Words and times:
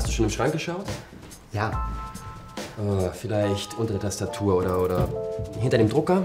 schon 0.00 0.26
im 0.26 0.30
Schrank 0.30 0.52
geschaut? 0.52 0.86
Ja. 1.52 1.88
Oh, 2.78 3.10
vielleicht 3.12 3.74
unter 3.78 3.94
der 3.94 4.02
Tastatur 4.02 4.56
oder, 4.56 4.80
oder 4.80 5.08
hinter 5.60 5.78
dem 5.78 5.88
Drucker? 5.88 6.22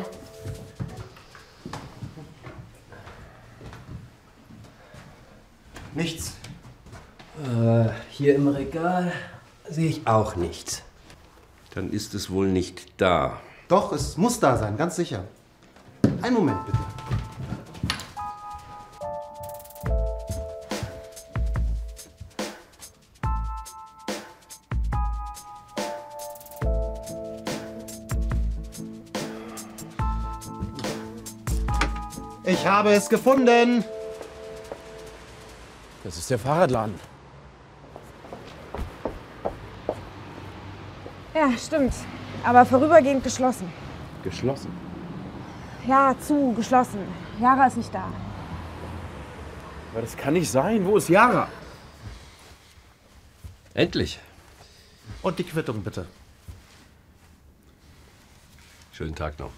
Nichts. 5.94 6.34
Äh, 7.44 7.90
hier 8.10 8.36
im 8.36 8.48
Regal 8.48 9.12
sehe 9.70 9.90
ich 9.90 10.08
auch 10.08 10.36
nichts. 10.36 10.84
Dann 11.74 11.92
ist 11.92 12.14
es 12.14 12.30
wohl 12.30 12.48
nicht 12.48 13.00
da. 13.02 13.40
Doch, 13.68 13.94
es 13.94 14.18
muss 14.18 14.40
da 14.40 14.58
sein, 14.58 14.76
ganz 14.78 14.98
sicher. 14.98 15.24
Einen 16.22 16.36
Moment 16.36 16.66
bitte. 16.66 16.91
Ich 32.44 32.66
habe 32.66 32.92
es 32.94 33.08
gefunden. 33.08 33.84
Das 36.04 36.18
ist 36.18 36.30
der 36.30 36.40
Fahrradladen. 36.40 37.00
Ja, 41.36 41.52
stimmt. 41.58 41.94
Aber 42.44 42.66
vorübergehend 42.66 43.24
geschlossen. 43.24 43.72
Geschlossen. 44.24 44.72
Ja, 45.88 46.16
zu, 46.20 46.54
geschlossen. 46.54 47.08
Jara 47.40 47.68
ist 47.68 47.78
nicht 47.78 47.94
da. 47.94 48.12
Aber 49.92 50.02
das 50.02 50.18
kann 50.18 50.34
nicht 50.34 50.50
sein. 50.50 50.86
Wo 50.86 50.98
ist 50.98 51.10
Yara? 51.10 51.48
Endlich. 53.74 54.20
Und 55.22 55.38
die 55.38 55.44
Quittung 55.44 55.84
bitte. 55.84 56.08
Schönen 58.92 59.16
Tag 59.16 59.38
noch. 59.38 59.52